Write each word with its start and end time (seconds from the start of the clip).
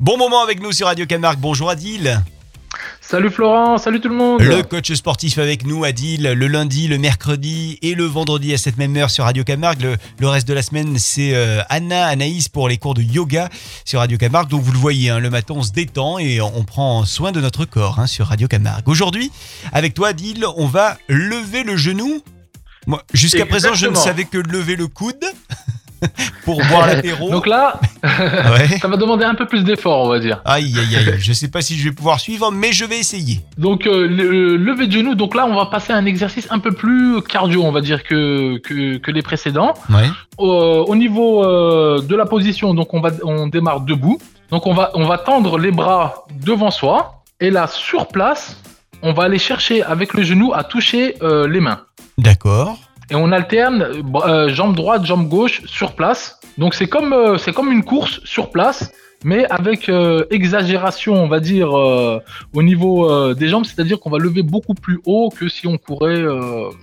Bon 0.00 0.16
moment 0.16 0.42
avec 0.42 0.62
nous 0.62 0.72
sur 0.72 0.86
Radio 0.86 1.04
Camargue. 1.04 1.38
Bonjour 1.40 1.68
Adil. 1.68 2.22
Salut 3.02 3.28
Florent, 3.28 3.76
salut 3.76 4.00
tout 4.00 4.08
le 4.08 4.14
monde. 4.14 4.40
Le 4.40 4.62
coach 4.62 4.90
sportif 4.94 5.36
avec 5.36 5.66
nous, 5.66 5.84
Adil, 5.84 6.22
le 6.22 6.46
lundi, 6.46 6.88
le 6.88 6.96
mercredi 6.96 7.78
et 7.82 7.94
le 7.94 8.04
vendredi 8.04 8.54
à 8.54 8.56
cette 8.56 8.78
même 8.78 8.96
heure 8.96 9.10
sur 9.10 9.24
Radio 9.24 9.44
Camargue. 9.44 9.82
Le, 9.82 9.96
le 10.18 10.28
reste 10.28 10.48
de 10.48 10.54
la 10.54 10.62
semaine, 10.62 10.98
c'est 10.98 11.34
euh, 11.34 11.60
Anna, 11.68 12.06
Anaïs 12.06 12.48
pour 12.48 12.70
les 12.70 12.78
cours 12.78 12.94
de 12.94 13.02
yoga 13.02 13.50
sur 13.84 13.98
Radio 14.00 14.16
Camargue. 14.16 14.48
Donc 14.48 14.62
vous 14.62 14.72
le 14.72 14.78
voyez, 14.78 15.10
hein, 15.10 15.18
le 15.18 15.28
matin, 15.28 15.52
on 15.54 15.62
se 15.62 15.72
détend 15.72 16.18
et 16.18 16.40
on 16.40 16.64
prend 16.64 17.04
soin 17.04 17.30
de 17.30 17.42
notre 17.42 17.66
corps 17.66 18.00
hein, 18.00 18.06
sur 18.06 18.28
Radio 18.28 18.48
Camargue. 18.48 18.88
Aujourd'hui, 18.88 19.30
avec 19.70 19.92
toi, 19.92 20.08
Adil, 20.08 20.46
on 20.56 20.66
va 20.66 20.96
lever 21.08 21.62
le 21.62 21.76
genou. 21.76 22.22
Moi, 22.86 23.02
jusqu'à 23.12 23.44
présent, 23.44 23.74
je 23.74 23.86
ne 23.86 23.96
savais 23.96 24.24
que 24.24 24.38
lever 24.38 24.76
le 24.76 24.86
coude 24.86 25.26
pour 26.44 26.56
boire 26.66 26.86
l'apéro. 26.86 27.30
Donc 27.30 27.46
là, 27.46 27.78
Ouais. 28.02 28.78
ça 28.80 28.88
va 28.88 28.96
demander 28.96 29.24
un 29.24 29.34
peu 29.34 29.46
plus 29.46 29.62
d'effort, 29.64 30.04
on 30.06 30.08
va 30.08 30.18
dire. 30.18 30.40
Aïe, 30.44 30.74
aïe, 30.78 30.96
aïe. 30.96 31.14
Je 31.18 31.32
sais 31.32 31.48
pas 31.50 31.60
si 31.62 31.76
je 31.76 31.88
vais 31.88 31.94
pouvoir 31.94 32.18
suivre, 32.20 32.50
mais 32.50 32.72
je 32.72 32.84
vais 32.84 32.98
essayer. 32.98 33.40
Donc 33.58 33.86
euh, 33.86 34.06
le 34.08 34.56
lever 34.56 34.86
de 34.86 34.92
genou, 34.92 35.14
donc 35.14 35.34
là 35.34 35.46
on 35.46 35.54
va 35.54 35.66
passer 35.66 35.92
à 35.92 35.96
un 35.96 36.06
exercice 36.06 36.46
un 36.50 36.58
peu 36.58 36.72
plus 36.72 37.20
cardio, 37.22 37.62
on 37.62 37.72
va 37.72 37.80
dire 37.80 38.02
que 38.02 38.58
que, 38.58 38.96
que 38.96 39.10
les 39.10 39.22
précédents. 39.22 39.74
Ouais. 39.90 40.08
Euh, 40.40 40.84
au 40.86 40.96
niveau 40.96 41.44
euh, 41.44 42.00
de 42.00 42.16
la 42.16 42.24
position, 42.26 42.72
donc 42.74 42.94
on 42.94 43.00
va 43.00 43.10
on 43.24 43.46
démarre 43.46 43.80
debout. 43.80 44.18
Donc 44.50 44.66
on 44.66 44.72
va 44.74 44.90
on 44.94 45.06
va 45.06 45.18
tendre 45.18 45.58
les 45.58 45.70
bras 45.70 46.24
devant 46.42 46.70
soi 46.70 47.22
et 47.40 47.50
là 47.50 47.66
sur 47.66 48.08
place, 48.08 48.56
on 49.02 49.12
va 49.12 49.24
aller 49.24 49.38
chercher 49.38 49.82
avec 49.82 50.14
le 50.14 50.22
genou 50.22 50.52
à 50.54 50.64
toucher 50.64 51.16
euh, 51.22 51.46
les 51.46 51.60
mains. 51.60 51.80
D'accord. 52.18 52.78
Et 53.10 53.14
on 53.14 53.32
alterne 53.32 53.82
euh, 53.82 54.02
euh, 54.26 54.48
jambe 54.48 54.76
droite, 54.76 55.04
jambe 55.04 55.28
gauche 55.28 55.62
sur 55.66 55.92
place. 55.94 56.38
Donc 56.58 56.74
c'est 56.74 56.86
comme 56.86 57.12
euh, 57.12 57.38
c'est 57.38 57.52
comme 57.52 57.70
une 57.72 57.84
course 57.84 58.20
sur 58.24 58.50
place, 58.50 58.92
mais 59.24 59.44
avec 59.50 59.90
exagération, 60.30 61.14
on 61.14 61.28
va 61.28 61.40
dire 61.40 61.72
au 61.72 62.62
niveau 62.62 63.34
des 63.34 63.48
jambes, 63.48 63.66
c'est-à-dire 63.66 64.00
qu'on 64.00 64.08
va 64.08 64.18
lever 64.18 64.42
beaucoup 64.42 64.72
plus 64.72 64.98
haut 65.04 65.28
que 65.28 65.48
si 65.48 65.66
on 65.66 65.76
courait 65.76 66.24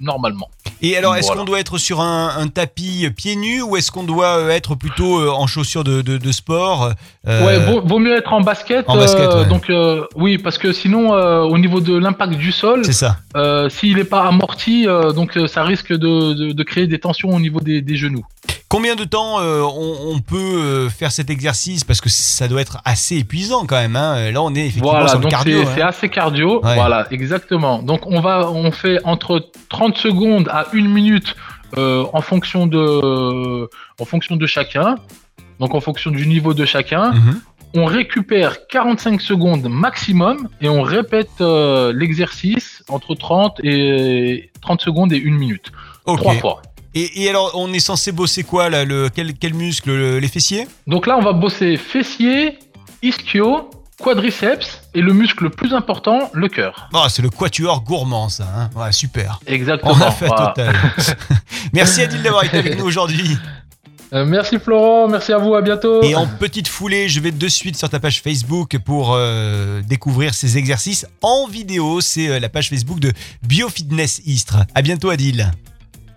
normalement. 0.00 0.48
Et 0.84 0.96
alors, 0.96 1.14
est-ce 1.16 1.26
Voilà. 1.28 1.40
qu'on 1.40 1.44
doit 1.46 1.60
être 1.60 1.78
sur 1.78 2.00
un, 2.00 2.30
un 2.36 2.48
tapis 2.48 3.08
pieds 3.16 3.36
nus 3.36 3.62
ou 3.62 3.76
est-ce 3.76 3.92
qu'on 3.92 4.02
doit 4.02 4.38
euh, 4.38 4.48
être 4.50 4.74
plutôt 4.74 5.20
euh, 5.20 5.30
en 5.30 5.46
chaussures 5.46 5.84
de, 5.84 6.02
de- 6.02 6.18
de 6.18 6.32
sport 6.32 6.90
euh, 7.28 7.46
Ouais, 7.46 7.58
vaut, 7.60 7.80
vaut 7.86 8.00
mieux 8.00 8.16
être 8.16 8.32
en 8.32 8.40
basket. 8.40 8.84
en 8.88 8.96
basket, 8.96 9.20
euh, 9.30 9.42
ouais. 9.44 9.48
Donc 9.48 9.70
euh, 9.70 10.04
oui, 10.16 10.38
parce 10.38 10.58
que 10.58 10.72
sinon, 10.72 11.14
euh, 11.14 11.42
au 11.42 11.56
niveau 11.56 11.80
de 11.80 11.96
l'impact 11.96 12.34
du 12.34 12.50
sol, 12.50 12.84
C'est 12.84 12.92
ça. 12.92 13.16
euh, 13.36 13.68
s'il 13.68 13.96
n'est 13.96 14.02
pas 14.04 14.22
amorti, 14.26 14.88
euh, 14.88 15.12
donc 15.12 15.36
euh, 15.36 15.46
ça 15.46 15.62
risque 15.62 15.92
de, 15.92 16.34
de- 16.34 16.52
de 16.52 16.62
créer 16.64 16.88
des 16.88 16.98
tensions 16.98 17.28
au 17.30 17.38
niveau 17.40 17.60
des, 17.60 17.80
des 17.80 17.96
genoux. 17.96 18.24
Combien 18.72 18.96
de 18.96 19.04
temps 19.04 19.38
euh, 19.38 19.60
on, 19.60 20.14
on 20.14 20.18
peut 20.20 20.36
euh, 20.38 20.88
faire 20.88 21.12
cet 21.12 21.28
exercice? 21.28 21.84
Parce 21.84 22.00
que 22.00 22.08
ça 22.08 22.48
doit 22.48 22.62
être 22.62 22.78
assez 22.86 23.18
épuisant 23.18 23.66
quand 23.66 23.76
même. 23.76 23.96
hein. 23.96 24.30
Là, 24.30 24.42
on 24.42 24.54
est 24.54 24.60
effectivement 24.60 24.92
Voilà, 24.92 25.08
sur 25.08 25.18
le 25.18 25.22
donc 25.24 25.30
cardio. 25.30 25.58
c'est 25.62 25.66
hein. 25.68 25.72
c'est 25.74 25.82
assez 25.82 26.08
cardio. 26.08 26.64
Ouais. 26.64 26.74
Voilà, 26.74 27.06
exactement. 27.10 27.82
Donc 27.82 28.06
on 28.06 28.20
va, 28.22 28.50
on 28.50 28.72
fait 28.72 28.98
entre 29.04 29.50
30 29.68 29.98
secondes 29.98 30.48
à 30.50 30.68
une 30.72 30.88
minute 30.88 31.36
euh, 31.76 32.06
en 32.14 32.22
fonction 32.22 32.66
de, 32.66 33.68
en 34.00 34.04
fonction 34.06 34.36
de 34.36 34.46
chacun. 34.46 34.94
Donc 35.60 35.74
en 35.74 35.80
fonction 35.82 36.10
du 36.10 36.26
niveau 36.26 36.54
de 36.54 36.64
chacun. 36.64 37.12
Mhm. 37.12 37.40
On 37.74 37.84
récupère 37.84 38.66
45 38.68 39.20
secondes 39.20 39.66
maximum 39.68 40.48
et 40.62 40.68
on 40.70 40.80
répète 40.82 41.30
euh, 41.42 41.92
l'exercice 41.94 42.82
entre 42.88 43.14
30 43.14 43.60
et 43.64 44.50
30 44.62 44.80
secondes 44.80 45.12
et 45.12 45.18
une 45.18 45.36
minute. 45.36 45.72
Ok. 46.06 46.18
Trois 46.20 46.34
fois. 46.34 46.62
Et, 46.94 47.22
et 47.24 47.28
alors, 47.30 47.52
on 47.54 47.72
est 47.72 47.80
censé 47.80 48.12
bosser 48.12 48.42
quoi 48.42 48.68
là 48.70 48.84
le, 48.84 49.08
quel, 49.08 49.34
quel 49.34 49.54
muscle 49.54 49.90
le- 49.90 50.18
Les 50.18 50.28
fessiers? 50.28 50.66
Donc 50.86 51.06
là, 51.06 51.16
on 51.18 51.22
va 51.22 51.32
bosser 51.32 51.76
fessier, 51.76 52.58
ischio, 53.02 53.70
quadriceps 54.02 54.82
et 54.94 55.00
le 55.00 55.12
muscle 55.12 55.44
le 55.44 55.50
plus 55.50 55.72
important, 55.74 56.30
le 56.34 56.48
cœur. 56.48 56.88
Ah, 56.92 57.06
C'est 57.08 57.22
le 57.22 57.30
quatuor 57.30 57.82
gourmand, 57.82 58.28
ça. 58.28 58.44
hein. 58.56 58.70
Ouais, 58.76 58.92
super. 58.92 59.40
Exactement. 59.46 59.92
On 59.96 60.00
a 60.00 60.10
fait 60.10 60.26
voilà. 60.26 60.48
total. 60.56 60.74
Merci 61.72 62.02
Adil 62.02 62.22
d'avoir 62.22 62.44
été 62.44 62.58
avec 62.58 62.78
nous 62.78 62.84
aujourd'hui. 62.84 63.36
Euh, 64.14 64.26
merci 64.26 64.58
Florent, 64.58 65.08
merci 65.08 65.32
à 65.32 65.38
vous, 65.38 65.54
à 65.54 65.62
bientôt. 65.62 66.02
Et 66.02 66.14
en 66.14 66.26
petite 66.26 66.68
foulée, 66.68 67.08
je 67.08 67.18
vais 67.20 67.30
de 67.30 67.48
suite 67.48 67.78
sur 67.78 67.88
ta 67.88 67.98
page 67.98 68.20
Facebook 68.20 68.76
pour 68.84 69.14
euh, 69.14 69.80
découvrir 69.88 70.34
ces 70.34 70.58
exercices 70.58 71.06
en 71.22 71.46
vidéo. 71.48 72.02
C'est 72.02 72.28
euh, 72.28 72.38
la 72.38 72.50
page 72.50 72.68
Facebook 72.68 73.00
de 73.00 73.10
Biofitness 73.42 74.20
Istres. 74.26 74.58
À 74.74 74.82
bientôt 74.82 75.08
Adil. 75.08 75.50